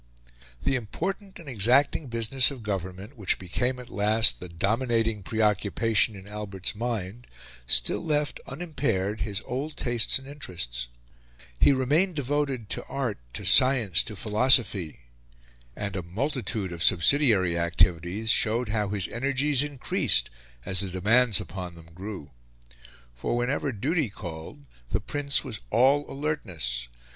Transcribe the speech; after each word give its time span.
The 0.63 0.75
important 0.75 1.37
and 1.37 1.47
exacting 1.47 2.07
business 2.07 2.49
of 2.49 2.63
government, 2.63 3.15
which 3.15 3.37
became 3.37 3.77
at 3.77 3.91
last 3.91 4.39
the 4.39 4.49
dominating 4.49 5.21
preoccupation 5.21 6.15
in 6.15 6.27
Albert's 6.27 6.73
mind, 6.73 7.27
still 7.67 8.03
left 8.03 8.39
unimpaired 8.47 9.19
his 9.19 9.43
old 9.45 9.77
tastes 9.77 10.17
and 10.17 10.27
interests; 10.27 10.87
he 11.59 11.71
remained 11.71 12.15
devoted 12.15 12.67
to 12.69 12.83
art, 12.85 13.19
to 13.33 13.45
science, 13.45 14.01
to 14.05 14.15
philosophy, 14.15 15.01
and 15.75 15.95
a 15.95 16.01
multitude 16.01 16.71
of 16.71 16.81
subsidiary 16.83 17.55
activities 17.55 18.31
showed 18.31 18.69
how 18.69 18.87
his 18.87 19.07
energies 19.07 19.61
increased 19.61 20.31
as 20.65 20.79
the 20.79 20.89
demands 20.89 21.39
upon 21.39 21.75
them 21.75 21.91
grew. 21.93 22.31
For 23.13 23.37
whenever 23.37 23.71
duty 23.71 24.09
called, 24.09 24.65
the 24.89 24.99
Prince 24.99 25.43
was 25.43 25.61
all 25.69 26.09
alertness. 26.09 26.87